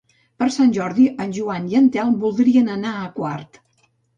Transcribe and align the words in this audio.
Per 0.43 0.45
Sant 0.55 0.71
Jordi 0.77 1.05
en 1.27 1.35
Joan 1.39 1.67
i 1.73 1.79
en 1.81 1.91
Telm 1.97 2.17
voldrien 2.27 2.73
anar 2.79 2.97
a 2.99 3.07
Quart. 3.21 3.65